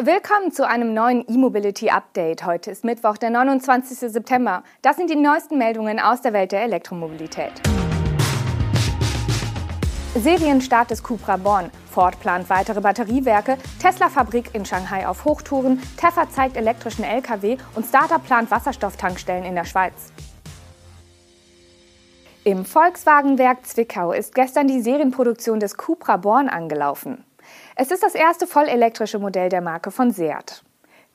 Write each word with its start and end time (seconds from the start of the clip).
Willkommen 0.00 0.52
zu 0.52 0.64
einem 0.64 0.94
neuen 0.94 1.24
E-Mobility 1.28 1.90
Update. 1.90 2.46
Heute 2.46 2.70
ist 2.70 2.84
Mittwoch, 2.84 3.16
der 3.16 3.30
29. 3.30 3.98
September. 3.98 4.62
Das 4.80 4.96
sind 4.96 5.10
die 5.10 5.16
neuesten 5.16 5.58
Meldungen 5.58 5.98
aus 5.98 6.20
der 6.20 6.32
Welt 6.32 6.52
der 6.52 6.62
Elektromobilität. 6.62 7.50
Serienstart 10.14 10.92
des 10.92 11.02
Cupra 11.02 11.36
Born. 11.36 11.72
Ford 11.90 12.20
plant 12.20 12.48
weitere 12.48 12.80
Batteriewerke, 12.80 13.58
Tesla-Fabrik 13.82 14.54
in 14.54 14.64
Shanghai 14.64 15.04
auf 15.04 15.24
Hochtouren, 15.24 15.82
Teffer 15.96 16.30
zeigt 16.30 16.56
elektrischen 16.56 17.02
Lkw 17.02 17.56
und 17.74 17.84
Startup 17.84 18.24
plant 18.24 18.52
Wasserstofftankstellen 18.52 19.42
in 19.42 19.56
der 19.56 19.64
Schweiz. 19.64 20.12
Im 22.44 22.64
Volkswagenwerk 22.64 23.66
Zwickau 23.66 24.12
ist 24.12 24.32
gestern 24.32 24.68
die 24.68 24.80
Serienproduktion 24.80 25.58
des 25.58 25.76
Cupra 25.76 26.18
Born 26.18 26.48
angelaufen. 26.48 27.24
Es 27.76 27.90
ist 27.90 28.02
das 28.02 28.14
erste 28.14 28.46
vollelektrische 28.46 29.18
Modell 29.18 29.48
der 29.48 29.60
Marke 29.60 29.90
von 29.90 30.10
Seat. 30.10 30.62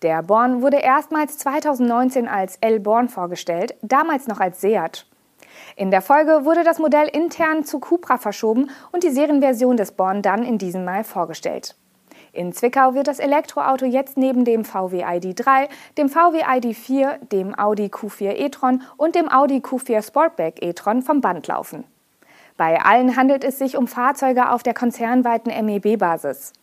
Der 0.02 0.22
Born 0.22 0.62
wurde 0.62 0.78
erstmals 0.78 1.38
2019 1.38 2.28
als 2.28 2.58
L 2.62 2.80
Born 2.80 3.08
vorgestellt, 3.08 3.76
damals 3.82 4.28
noch 4.28 4.40
als 4.40 4.60
Seat. 4.60 5.06
In 5.76 5.92
der 5.92 6.02
Folge 6.02 6.46
wurde 6.46 6.64
das 6.64 6.80
Modell 6.80 7.08
intern 7.08 7.64
zu 7.64 7.80
Cupra 7.80 8.18
verschoben 8.18 8.70
und 8.92 9.04
die 9.04 9.12
Serienversion 9.12 9.78
des 9.78 9.92
Born 9.94 10.22
dann 10.22 10.44
in 10.44 10.58
diesem 10.58 10.84
Mal 10.84 11.04
vorgestellt. 11.04 11.76
In 12.34 12.52
Zwickau 12.52 12.96
wird 12.96 13.08
das 13.08 13.20
Elektroauto 13.20 13.86
jetzt 13.86 14.18
neben 14.18 14.44
dem 14.44 14.66
VW 14.66 15.04
ID3, 15.06 15.70
dem 15.98 16.10
VW 16.10 16.44
ID4, 16.44 17.26
dem 17.28 17.58
Audi 17.58 17.86
Q4 17.86 18.32
e-tron 18.38 18.82
und 18.98 19.16
dem 19.16 19.32
Audi 19.32 19.58
Q4 19.58 20.06
Sportback 20.06 20.62
e-tron 20.62 21.04
vom 21.04 21.22
Band 21.22 21.46
laufen. 21.48 21.86
Bei 22.58 22.80
allen 22.82 23.16
handelt 23.16 23.44
es 23.44 23.58
sich 23.58 23.78
um 23.78 23.88
Fahrzeuge 23.88 24.52
auf 24.52 24.62
der 24.64 24.74
konzernweiten 24.74 25.52
MEB-Basis. 25.66 26.54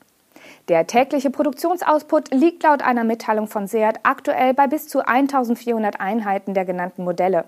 Der 0.69 0.87
tägliche 0.87 1.31
Produktionsoutput 1.31 2.33
liegt 2.33 2.63
laut 2.63 2.83
einer 2.83 3.05
Mitteilung 3.05 3.49
von 3.49 3.67
Seat 3.67 4.01
aktuell 4.05 4.55
bei 4.55 4.69
bis 4.69 4.87
zu 4.89 5.05
1400 5.07 6.01
Einheiten 6.01 6.55
der 6.55 6.65
genannten 6.65 7.03
Modelle. 7.03 7.45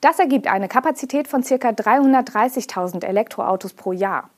Das 0.00 0.18
ergibt 0.18 0.48
eine 0.48 0.68
Kapazität 0.68 1.28
von 1.28 1.42
ca. 1.42 1.54
330.000 1.54 3.04
Elektroautos 3.04 3.74
pro 3.74 3.92
Jahr. 3.92 4.30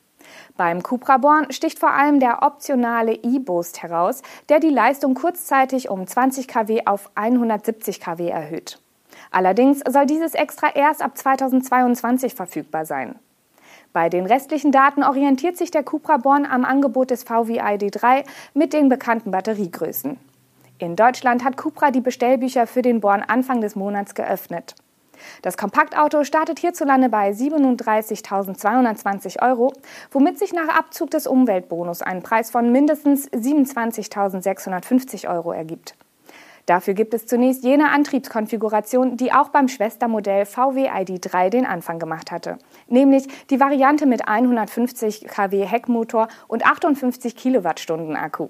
Beim 0.56 0.82
Cupra 0.82 1.16
Born 1.16 1.50
sticht 1.50 1.78
vor 1.78 1.92
allem 1.92 2.20
der 2.20 2.42
optionale 2.42 3.14
E-Boost 3.14 3.82
heraus, 3.82 4.22
der 4.48 4.60
die 4.60 4.68
Leistung 4.68 5.14
kurzzeitig 5.14 5.88
um 5.88 6.06
20 6.06 6.46
kW 6.46 6.82
auf 6.84 7.10
170 7.14 8.00
kW 8.00 8.28
erhöht. 8.28 8.80
Allerdings 9.30 9.80
soll 9.88 10.06
dieses 10.06 10.34
extra 10.34 10.74
erst 10.74 11.02
ab 11.02 11.16
2022 11.16 12.34
verfügbar 12.34 12.84
sein. 12.84 13.18
Bei 13.92 14.08
den 14.08 14.26
restlichen 14.26 14.70
Daten 14.70 15.02
orientiert 15.02 15.56
sich 15.56 15.72
der 15.72 15.82
Cupra 15.82 16.18
Born 16.18 16.46
am 16.46 16.64
Angebot 16.64 17.10
des 17.10 17.24
VW 17.24 17.60
ID3 17.60 18.22
mit 18.54 18.72
den 18.72 18.88
bekannten 18.88 19.32
Batteriegrößen. 19.32 20.16
In 20.78 20.94
Deutschland 20.94 21.42
hat 21.44 21.56
Cupra 21.56 21.90
die 21.90 22.00
Bestellbücher 22.00 22.68
für 22.68 22.82
den 22.82 23.00
Born 23.00 23.24
Anfang 23.26 23.60
des 23.60 23.74
Monats 23.74 24.14
geöffnet. 24.14 24.76
Das 25.42 25.56
Kompaktauto 25.56 26.22
startet 26.24 26.58
hierzulande 26.60 27.08
bei 27.08 27.32
37.220 27.32 29.42
Euro, 29.42 29.72
womit 30.12 30.38
sich 30.38 30.52
nach 30.52 30.68
Abzug 30.68 31.10
des 31.10 31.26
Umweltbonus 31.26 32.00
ein 32.00 32.22
Preis 32.22 32.50
von 32.50 32.70
mindestens 32.72 33.28
27.650 33.32 35.28
Euro 35.28 35.50
ergibt. 35.52 35.96
Dafür 36.66 36.94
gibt 36.94 37.14
es 37.14 37.26
zunächst 37.26 37.64
jene 37.64 37.90
Antriebskonfiguration, 37.90 39.16
die 39.16 39.32
auch 39.32 39.48
beim 39.48 39.68
Schwestermodell 39.68 40.46
VW 40.46 40.88
ID3 40.88 41.50
den 41.50 41.66
Anfang 41.66 41.98
gemacht 41.98 42.30
hatte, 42.30 42.58
nämlich 42.88 43.26
die 43.48 43.60
Variante 43.60 44.06
mit 44.06 44.28
150 44.28 45.26
kW 45.26 45.64
Heckmotor 45.64 46.28
und 46.48 46.66
58 46.66 47.36
Kilowattstunden 47.36 48.16
Akku. 48.16 48.48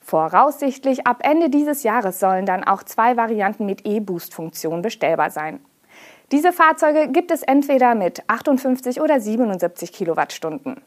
Voraussichtlich 0.00 1.06
ab 1.06 1.18
Ende 1.22 1.50
dieses 1.50 1.82
Jahres 1.82 2.20
sollen 2.20 2.46
dann 2.46 2.62
auch 2.62 2.84
zwei 2.84 3.16
Varianten 3.16 3.66
mit 3.66 3.84
E-Boost-Funktion 3.84 4.82
bestellbar 4.82 5.30
sein. 5.30 5.58
Diese 6.32 6.52
Fahrzeuge 6.52 7.08
gibt 7.08 7.30
es 7.30 7.42
entweder 7.42 7.94
mit 7.94 8.22
58 8.28 9.00
oder 9.00 9.20
77 9.20 9.92
Kilowattstunden. 9.92 10.80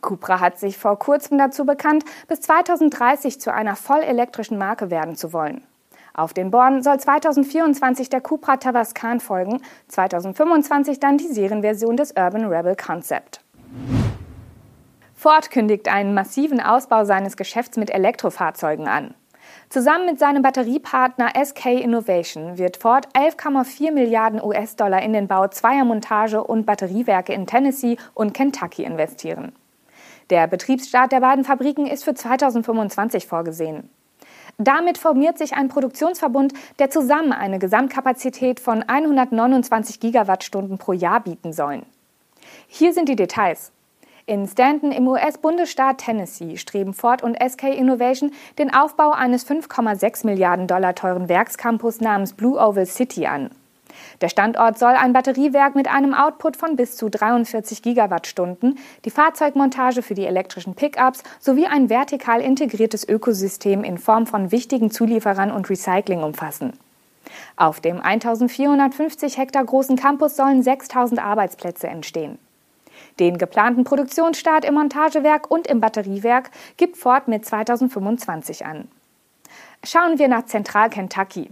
Cupra 0.00 0.40
hat 0.40 0.58
sich 0.58 0.78
vor 0.78 0.98
kurzem 0.98 1.38
dazu 1.38 1.64
bekannt, 1.66 2.04
bis 2.28 2.40
2030 2.42 3.40
zu 3.40 3.52
einer 3.52 3.74
vollelektrischen 3.74 4.58
Marke 4.58 4.90
werden 4.90 5.16
zu 5.16 5.32
wollen. 5.32 5.62
Auf 6.18 6.34
den 6.34 6.50
Born 6.50 6.82
soll 6.82 6.98
2024 6.98 8.10
der 8.10 8.20
Cupra 8.20 8.56
Tavascan 8.56 9.20
folgen, 9.20 9.62
2025 9.86 10.98
dann 10.98 11.16
die 11.16 11.28
Serienversion 11.28 11.96
des 11.96 12.10
Urban 12.10 12.46
Rebel 12.46 12.74
Concept. 12.74 13.40
Ford 15.14 15.52
kündigt 15.52 15.86
einen 15.86 16.14
massiven 16.14 16.60
Ausbau 16.60 17.04
seines 17.04 17.36
Geschäfts 17.36 17.76
mit 17.76 17.90
Elektrofahrzeugen 17.90 18.88
an. 18.88 19.14
Zusammen 19.68 20.06
mit 20.06 20.18
seinem 20.18 20.42
Batteriepartner 20.42 21.34
SK 21.40 21.66
Innovation 21.66 22.58
wird 22.58 22.78
Ford 22.78 23.06
11,4 23.14 23.92
Milliarden 23.92 24.42
US-Dollar 24.42 25.02
in 25.02 25.12
den 25.12 25.28
Bau 25.28 25.46
zweier 25.46 25.84
Montage- 25.84 26.42
und 26.42 26.66
Batteriewerke 26.66 27.32
in 27.32 27.46
Tennessee 27.46 27.96
und 28.14 28.34
Kentucky 28.34 28.82
investieren. 28.82 29.52
Der 30.30 30.48
Betriebsstart 30.48 31.12
der 31.12 31.20
beiden 31.20 31.44
Fabriken 31.44 31.86
ist 31.86 32.02
für 32.02 32.14
2025 32.14 33.28
vorgesehen. 33.28 33.88
Damit 34.60 34.98
formiert 34.98 35.38
sich 35.38 35.54
ein 35.54 35.68
Produktionsverbund, 35.68 36.52
der 36.80 36.90
zusammen 36.90 37.32
eine 37.32 37.60
Gesamtkapazität 37.60 38.58
von 38.58 38.82
129 38.82 40.00
Gigawattstunden 40.00 40.78
pro 40.78 40.92
Jahr 40.92 41.20
bieten 41.20 41.52
soll. 41.52 41.82
Hier 42.66 42.92
sind 42.92 43.08
die 43.08 43.14
Details. 43.14 43.70
In 44.26 44.48
Stanton 44.48 44.90
im 44.90 45.06
US-Bundesstaat 45.06 45.98
Tennessee 45.98 46.56
streben 46.56 46.92
Ford 46.92 47.22
und 47.22 47.38
SK 47.40 47.74
Innovation 47.74 48.32
den 48.58 48.74
Aufbau 48.74 49.12
eines 49.12 49.48
5,6 49.48 50.26
Milliarden 50.26 50.66
Dollar 50.66 50.96
teuren 50.96 51.28
Werkscampus 51.28 52.00
namens 52.00 52.32
Blue 52.32 52.58
Oval 52.58 52.84
City 52.84 53.26
an. 53.26 53.50
Der 54.20 54.28
Standort 54.28 54.78
soll 54.78 54.92
ein 54.92 55.12
Batteriewerk 55.12 55.74
mit 55.74 55.88
einem 55.88 56.14
Output 56.14 56.56
von 56.56 56.76
bis 56.76 56.96
zu 56.96 57.08
43 57.08 57.82
Gigawattstunden, 57.82 58.78
die 59.04 59.10
Fahrzeugmontage 59.10 60.02
für 60.02 60.14
die 60.14 60.26
elektrischen 60.26 60.74
Pickups 60.74 61.22
sowie 61.38 61.66
ein 61.66 61.88
vertikal 61.88 62.40
integriertes 62.40 63.08
Ökosystem 63.08 63.84
in 63.84 63.98
Form 63.98 64.26
von 64.26 64.52
wichtigen 64.52 64.90
Zulieferern 64.90 65.50
und 65.50 65.70
Recycling 65.70 66.22
umfassen. 66.22 66.72
Auf 67.56 67.80
dem 67.80 68.00
1450 68.00 69.38
Hektar 69.38 69.64
großen 69.64 69.96
Campus 69.96 70.36
sollen 70.36 70.62
6000 70.62 71.22
Arbeitsplätze 71.22 71.88
entstehen. 71.88 72.38
Den 73.20 73.38
geplanten 73.38 73.84
Produktionsstart 73.84 74.64
im 74.64 74.74
Montagewerk 74.74 75.50
und 75.50 75.66
im 75.66 75.80
Batteriewerk 75.80 76.50
gibt 76.76 76.96
Ford 76.96 77.28
mit 77.28 77.44
2025 77.44 78.64
an. 78.64 78.88
Schauen 79.84 80.18
wir 80.18 80.28
nach 80.28 80.46
Zentral 80.46 80.90
Kentucky. 80.90 81.50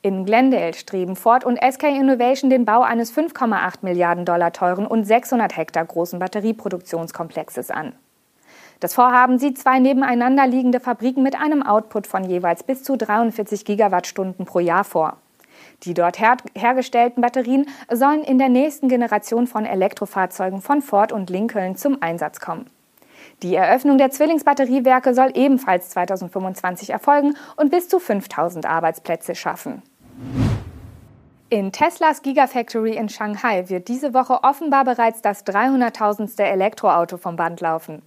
In 0.00 0.24
Glendale 0.24 0.74
streben 0.74 1.16
Ford 1.16 1.44
und 1.44 1.58
SK 1.58 1.84
Innovation 1.84 2.50
den 2.50 2.64
Bau 2.64 2.82
eines 2.82 3.12
5,8 3.12 3.78
Milliarden 3.82 4.24
Dollar 4.24 4.52
teuren 4.52 4.86
und 4.86 5.04
600 5.04 5.56
Hektar 5.56 5.84
großen 5.84 6.20
Batterieproduktionskomplexes 6.20 7.72
an. 7.72 7.94
Das 8.78 8.94
Vorhaben 8.94 9.40
sieht 9.40 9.58
zwei 9.58 9.80
nebeneinander 9.80 10.46
liegende 10.46 10.78
Fabriken 10.78 11.24
mit 11.24 11.34
einem 11.34 11.64
Output 11.64 12.06
von 12.06 12.22
jeweils 12.22 12.62
bis 12.62 12.84
zu 12.84 12.96
43 12.96 13.64
Gigawattstunden 13.64 14.46
pro 14.46 14.60
Jahr 14.60 14.84
vor. 14.84 15.16
Die 15.82 15.94
dort 15.94 16.20
her 16.20 16.36
hergestellten 16.54 17.20
Batterien 17.20 17.66
sollen 17.90 18.22
in 18.22 18.38
der 18.38 18.48
nächsten 18.48 18.88
Generation 18.88 19.48
von 19.48 19.66
Elektrofahrzeugen 19.66 20.62
von 20.62 20.80
Ford 20.80 21.10
und 21.10 21.28
Lincoln 21.28 21.74
zum 21.74 22.00
Einsatz 22.00 22.38
kommen. 22.38 22.70
Die 23.42 23.54
Eröffnung 23.54 23.98
der 23.98 24.10
Zwillingsbatteriewerke 24.10 25.14
soll 25.14 25.30
ebenfalls 25.34 25.90
2025 25.90 26.90
erfolgen 26.90 27.36
und 27.56 27.70
bis 27.70 27.88
zu 27.88 28.00
5000 28.00 28.66
Arbeitsplätze 28.66 29.34
schaffen. 29.36 29.82
In 31.50 31.72
Teslas 31.72 32.22
Gigafactory 32.22 32.96
in 32.96 33.08
Shanghai 33.08 33.68
wird 33.68 33.88
diese 33.88 34.12
Woche 34.12 34.42
offenbar 34.42 34.84
bereits 34.84 35.22
das 35.22 35.46
300.000. 35.46 36.42
Elektroauto 36.42 37.16
vom 37.16 37.36
Band 37.36 37.60
laufen. 37.60 38.02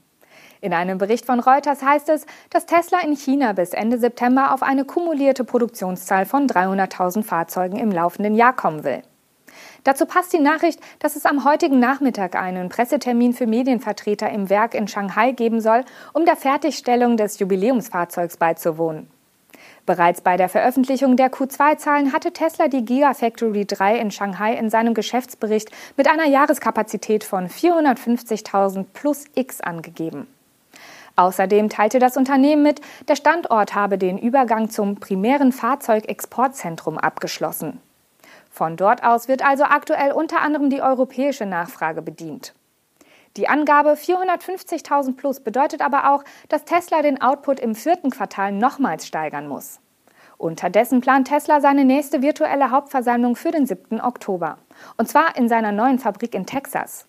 In 0.59 0.73
einem 0.73 0.99
Bericht 0.99 1.25
von 1.25 1.39
Reuters 1.39 1.81
heißt 1.81 2.09
es, 2.09 2.27
dass 2.51 2.67
Tesla 2.67 2.99
in 2.99 3.15
China 3.15 3.53
bis 3.53 3.71
Ende 3.71 3.97
September 3.97 4.53
auf 4.53 4.61
eine 4.61 4.85
kumulierte 4.85 5.43
Produktionszahl 5.43 6.25
von 6.25 6.45
300.000 6.45 7.23
Fahrzeugen 7.23 7.79
im 7.79 7.91
laufenden 7.91 8.35
Jahr 8.35 8.55
kommen 8.55 8.83
will. 8.83 9.01
Dazu 9.83 10.05
passt 10.05 10.31
die 10.33 10.39
Nachricht, 10.39 10.79
dass 10.99 11.15
es 11.15 11.25
am 11.25 11.43
heutigen 11.43 11.79
Nachmittag 11.79 12.35
einen 12.35 12.69
Pressetermin 12.69 13.33
für 13.33 13.47
Medienvertreter 13.47 14.29
im 14.29 14.49
Werk 14.49 14.75
in 14.75 14.87
Shanghai 14.87 15.31
geben 15.31 15.59
soll, 15.59 15.83
um 16.13 16.25
der 16.25 16.35
Fertigstellung 16.35 17.17
des 17.17 17.39
Jubiläumsfahrzeugs 17.39 18.37
beizuwohnen. 18.37 19.07
Bereits 19.87 20.21
bei 20.21 20.37
der 20.37 20.49
Veröffentlichung 20.49 21.17
der 21.17 21.31
Q2-Zahlen 21.31 22.13
hatte 22.13 22.31
Tesla 22.31 22.67
die 22.67 22.85
Gigafactory 22.85 23.65
3 23.65 23.97
in 23.97 24.11
Shanghai 24.11 24.53
in 24.53 24.69
seinem 24.69 24.93
Geschäftsbericht 24.93 25.71
mit 25.97 26.07
einer 26.07 26.27
Jahreskapazität 26.27 27.23
von 27.23 27.47
450.000 27.47 28.85
plus 28.93 29.25
X 29.33 29.61
angegeben. 29.61 30.27
Außerdem 31.15 31.69
teilte 31.69 31.99
das 31.99 32.15
Unternehmen 32.15 32.63
mit, 32.63 32.81
der 33.07 33.15
Standort 33.15 33.75
habe 33.75 33.97
den 33.97 34.17
Übergang 34.17 34.69
zum 34.69 34.95
primären 34.95 35.51
Fahrzeugexportzentrum 35.51 36.97
abgeschlossen. 36.97 37.81
Von 38.51 38.75
dort 38.75 39.03
aus 39.03 39.29
wird 39.29 39.43
also 39.43 39.63
aktuell 39.63 40.11
unter 40.11 40.41
anderem 40.41 40.69
die 40.69 40.81
europäische 40.81 41.45
Nachfrage 41.45 42.01
bedient. 42.01 42.53
Die 43.37 43.47
Angabe 43.47 43.91
450.000 43.93 45.15
plus 45.15 45.39
bedeutet 45.39 45.81
aber 45.81 46.11
auch, 46.11 46.23
dass 46.49 46.65
Tesla 46.65 47.01
den 47.01 47.21
Output 47.21 47.61
im 47.61 47.75
vierten 47.75 48.09
Quartal 48.09 48.51
nochmals 48.51 49.07
steigern 49.07 49.47
muss. 49.47 49.79
Unterdessen 50.37 50.99
plant 50.99 51.29
Tesla 51.29 51.61
seine 51.61 51.85
nächste 51.85 52.21
virtuelle 52.21 52.71
Hauptversammlung 52.71 53.37
für 53.37 53.51
den 53.51 53.65
7. 53.65 54.01
Oktober. 54.01 54.57
Und 54.97 55.07
zwar 55.07 55.37
in 55.37 55.47
seiner 55.47 55.71
neuen 55.71 55.97
Fabrik 55.97 56.35
in 56.35 56.45
Texas. 56.45 57.07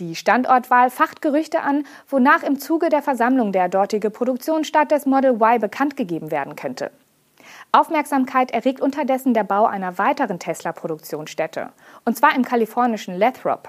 Die 0.00 0.16
Standortwahl 0.16 0.90
facht 0.90 1.22
Gerüchte 1.22 1.60
an, 1.60 1.84
wonach 2.08 2.42
im 2.42 2.58
Zuge 2.58 2.88
der 2.88 3.02
Versammlung 3.02 3.52
der 3.52 3.68
dortige 3.68 4.10
Produktionsstart 4.10 4.90
des 4.90 5.06
Model 5.06 5.40
Y 5.40 5.60
bekannt 5.60 5.96
gegeben 5.96 6.32
werden 6.32 6.56
könnte. 6.56 6.90
Aufmerksamkeit 7.74 8.52
erregt 8.52 8.80
unterdessen 8.80 9.34
der 9.34 9.42
Bau 9.42 9.66
einer 9.66 9.98
weiteren 9.98 10.38
Tesla-Produktionsstätte, 10.38 11.70
und 12.04 12.16
zwar 12.16 12.36
im 12.36 12.44
kalifornischen 12.44 13.18
Lathrop. 13.18 13.68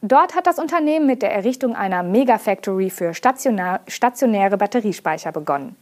Dort 0.00 0.34
hat 0.34 0.46
das 0.46 0.58
Unternehmen 0.58 1.06
mit 1.06 1.20
der 1.20 1.34
Errichtung 1.34 1.76
einer 1.76 2.02
Megafactory 2.02 2.88
für 2.88 3.12
stationäre 3.12 4.56
Batteriespeicher 4.56 5.32
begonnen. 5.32 5.76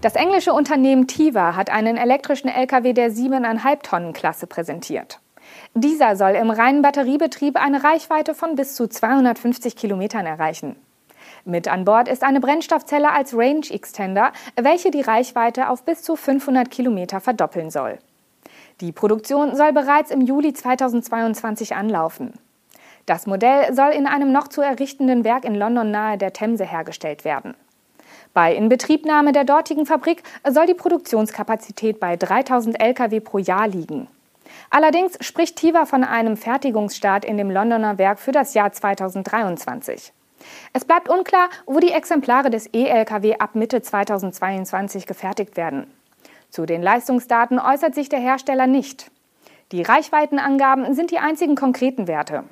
Das 0.00 0.16
englische 0.16 0.52
Unternehmen 0.52 1.06
Tiva 1.06 1.54
hat 1.54 1.70
einen 1.70 1.96
elektrischen 1.96 2.48
Lkw 2.48 2.94
der 2.94 3.12
7,5 3.12 3.82
Tonnen 3.82 4.12
Klasse 4.12 4.48
präsentiert. 4.48 5.20
Dieser 5.74 6.16
soll 6.16 6.32
im 6.32 6.50
reinen 6.50 6.82
Batteriebetrieb 6.82 7.62
eine 7.62 7.84
Reichweite 7.84 8.34
von 8.34 8.56
bis 8.56 8.74
zu 8.74 8.88
250 8.88 9.76
Kilometern 9.76 10.26
erreichen. 10.26 10.76
Mit 11.44 11.68
an 11.68 11.84
Bord 11.84 12.08
ist 12.08 12.22
eine 12.22 12.40
Brennstoffzelle 12.40 13.10
als 13.10 13.34
Range 13.34 13.66
Extender, 13.70 14.32
welche 14.56 14.90
die 14.90 15.00
Reichweite 15.00 15.68
auf 15.68 15.84
bis 15.84 16.02
zu 16.02 16.16
500 16.16 16.70
Kilometer 16.70 17.20
verdoppeln 17.20 17.70
soll. 17.70 17.98
Die 18.80 18.92
Produktion 18.92 19.56
soll 19.56 19.72
bereits 19.72 20.10
im 20.10 20.20
Juli 20.20 20.52
2022 20.52 21.74
anlaufen. 21.74 22.34
Das 23.06 23.26
Modell 23.26 23.74
soll 23.74 23.90
in 23.90 24.06
einem 24.06 24.32
noch 24.32 24.48
zu 24.48 24.60
errichtenden 24.60 25.24
Werk 25.24 25.44
in 25.44 25.54
London 25.54 25.90
nahe 25.90 26.18
der 26.18 26.32
Themse 26.32 26.64
hergestellt 26.64 27.24
werden. 27.24 27.54
Bei 28.32 28.54
Inbetriebnahme 28.54 29.32
der 29.32 29.44
dortigen 29.44 29.86
Fabrik 29.86 30.22
soll 30.48 30.66
die 30.66 30.74
Produktionskapazität 30.74 31.98
bei 31.98 32.16
3000 32.16 32.80
Lkw 32.80 33.20
pro 33.20 33.38
Jahr 33.38 33.66
liegen. 33.66 34.06
Allerdings 34.70 35.18
spricht 35.20 35.56
Tiva 35.56 35.84
von 35.86 36.04
einem 36.04 36.36
Fertigungsstart 36.36 37.24
in 37.24 37.36
dem 37.36 37.50
Londoner 37.50 37.98
Werk 37.98 38.20
für 38.20 38.32
das 38.32 38.54
Jahr 38.54 38.72
2023. 38.72 40.12
Es 40.72 40.84
bleibt 40.84 41.08
unklar, 41.08 41.48
wo 41.66 41.80
die 41.80 41.92
Exemplare 41.92 42.50
des 42.50 42.68
E-Lkw 42.72 43.36
ab 43.38 43.54
Mitte 43.54 43.82
2022 43.82 45.06
gefertigt 45.06 45.56
werden. 45.56 45.86
Zu 46.50 46.66
den 46.66 46.82
Leistungsdaten 46.82 47.58
äußert 47.58 47.94
sich 47.94 48.08
der 48.08 48.18
Hersteller 48.18 48.66
nicht. 48.66 49.10
Die 49.72 49.82
Reichweitenangaben 49.82 50.94
sind 50.94 51.10
die 51.12 51.18
einzigen 51.18 51.54
konkreten 51.54 52.08
Werte. 52.08 52.44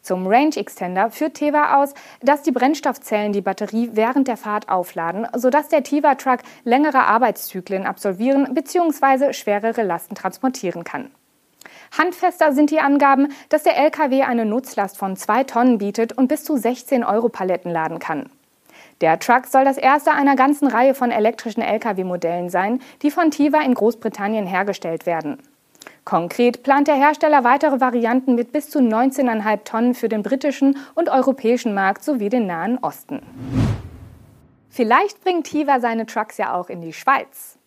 Zum 0.00 0.26
Range 0.26 0.54
Extender 0.56 1.10
führt 1.10 1.34
Teva 1.34 1.82
aus, 1.82 1.94
dass 2.20 2.42
die 2.42 2.52
Brennstoffzellen 2.52 3.32
die 3.32 3.40
Batterie 3.40 3.90
während 3.94 4.28
der 4.28 4.36
Fahrt 4.36 4.68
aufladen, 4.68 5.26
sodass 5.34 5.68
der 5.68 5.82
Tiva 5.82 6.14
Truck 6.14 6.40
längere 6.64 7.04
Arbeitszyklen 7.06 7.86
absolvieren 7.86 8.52
bzw. 8.52 9.32
schwerere 9.32 9.82
Lasten 9.82 10.14
transportieren 10.14 10.84
kann. 10.84 11.10
Handfester 11.96 12.52
sind 12.52 12.70
die 12.70 12.80
Angaben, 12.80 13.28
dass 13.48 13.62
der 13.62 13.76
LKW 13.76 14.22
eine 14.22 14.44
Nutzlast 14.44 14.98
von 14.98 15.16
zwei 15.16 15.44
Tonnen 15.44 15.78
bietet 15.78 16.12
und 16.12 16.28
bis 16.28 16.44
zu 16.44 16.56
16 16.56 17.04
Euro 17.04 17.28
Paletten 17.28 17.70
laden 17.70 17.98
kann. 17.98 18.30
Der 19.00 19.18
Truck 19.18 19.46
soll 19.46 19.64
das 19.64 19.76
erste 19.76 20.12
einer 20.12 20.36
ganzen 20.36 20.68
Reihe 20.68 20.94
von 20.94 21.10
elektrischen 21.10 21.62
Lkw-Modellen 21.62 22.48
sein, 22.48 22.80
die 23.02 23.10
von 23.10 23.30
Tiva 23.30 23.60
in 23.62 23.74
Großbritannien 23.74 24.46
hergestellt 24.46 25.06
werden. 25.06 25.38
Konkret 26.04 26.62
plant 26.62 26.86
der 26.86 26.96
Hersteller 26.96 27.44
weitere 27.44 27.80
Varianten 27.80 28.34
mit 28.34 28.52
bis 28.52 28.70
zu 28.70 28.78
19,5 28.78 29.64
Tonnen 29.64 29.94
für 29.94 30.08
den 30.08 30.22
britischen 30.22 30.76
und 30.94 31.08
europäischen 31.08 31.74
Markt 31.74 32.04
sowie 32.04 32.28
den 32.28 32.46
Nahen 32.46 32.78
Osten. 32.78 33.22
Vielleicht 34.70 35.22
bringt 35.22 35.46
Tiva 35.46 35.80
seine 35.80 36.04
Trucks 36.04 36.36
ja 36.36 36.54
auch 36.54 36.68
in 36.68 36.80
die 36.80 36.92
Schweiz. 36.92 37.58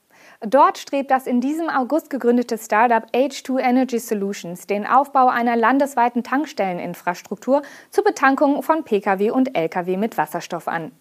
Dort 0.41 0.77
strebt 0.77 1.09
das 1.09 1.25
in 1.25 1.41
diesem 1.41 1.67
August 1.67 2.11
gegründete 2.11 2.59
Startup 2.59 3.03
H2 3.11 3.59
Energy 3.59 3.97
Solutions 3.97 4.67
den 4.67 4.85
Aufbau 4.85 5.29
einer 5.29 5.55
landesweiten 5.55 6.23
Tankstelleninfrastruktur 6.23 7.63
zur 7.89 8.03
Betankung 8.03 8.61
von 8.61 8.83
Pkw 8.83 9.31
und 9.31 9.57
Lkw 9.57 9.97
mit 9.97 10.15
Wasserstoff 10.15 10.67
an. 10.67 10.91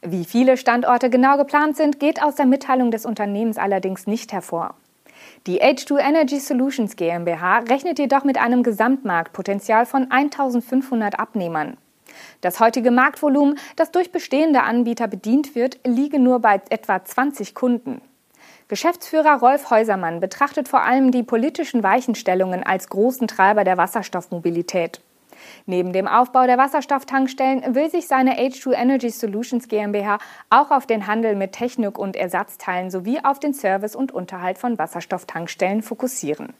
Wie 0.00 0.24
viele 0.24 0.56
Standorte 0.56 1.10
genau 1.10 1.36
geplant 1.36 1.76
sind, 1.76 2.00
geht 2.00 2.22
aus 2.22 2.36
der 2.36 2.46
Mitteilung 2.46 2.90
des 2.90 3.04
Unternehmens 3.04 3.58
allerdings 3.58 4.06
nicht 4.06 4.32
hervor. 4.32 4.74
Die 5.46 5.60
H2 5.62 5.98
Energy 5.98 6.40
Solutions 6.40 6.96
GmbH 6.96 7.58
rechnet 7.58 7.98
jedoch 7.98 8.24
mit 8.24 8.38
einem 8.38 8.62
Gesamtmarktpotenzial 8.62 9.84
von 9.84 10.10
1500 10.10 11.20
Abnehmern. 11.20 11.76
Das 12.40 12.58
heutige 12.58 12.90
Marktvolumen, 12.90 13.58
das 13.76 13.90
durch 13.90 14.12
bestehende 14.12 14.62
Anbieter 14.62 15.08
bedient 15.08 15.54
wird, 15.54 15.78
liege 15.86 16.18
nur 16.18 16.40
bei 16.40 16.62
etwa 16.70 17.04
20 17.04 17.54
Kunden. 17.54 18.00
Geschäftsführer 18.68 19.38
Rolf 19.38 19.70
Häusermann 19.70 20.20
betrachtet 20.20 20.68
vor 20.68 20.82
allem 20.82 21.10
die 21.10 21.22
politischen 21.22 21.82
Weichenstellungen 21.82 22.62
als 22.62 22.88
großen 22.88 23.26
Treiber 23.26 23.64
der 23.64 23.78
Wasserstoffmobilität. 23.78 25.00
Neben 25.64 25.92
dem 25.92 26.06
Aufbau 26.06 26.46
der 26.46 26.58
Wasserstofftankstellen 26.58 27.74
will 27.74 27.90
sich 27.90 28.08
seine 28.08 28.38
H2 28.38 28.72
Energy 28.72 29.08
Solutions 29.08 29.68
GmbH 29.68 30.18
auch 30.50 30.70
auf 30.70 30.84
den 30.84 31.06
Handel 31.06 31.34
mit 31.34 31.52
Technik 31.52 31.98
und 31.98 32.16
Ersatzteilen 32.16 32.90
sowie 32.90 33.20
auf 33.22 33.38
den 33.38 33.54
Service 33.54 33.96
und 33.96 34.12
Unterhalt 34.12 34.58
von 34.58 34.78
Wasserstofftankstellen 34.78 35.82
fokussieren. 35.82 36.52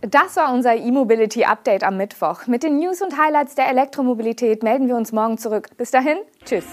Das 0.00 0.36
war 0.36 0.54
unser 0.54 0.76
E-Mobility 0.76 1.44
Update 1.44 1.84
am 1.84 1.98
Mittwoch. 1.98 2.46
Mit 2.46 2.62
den 2.62 2.78
News 2.78 3.02
und 3.02 3.18
Highlights 3.18 3.54
der 3.54 3.68
Elektromobilität 3.68 4.62
melden 4.62 4.88
wir 4.88 4.96
uns 4.96 5.12
morgen 5.12 5.36
zurück. 5.36 5.68
Bis 5.76 5.90
dahin, 5.90 6.16
tschüss. 6.46 6.64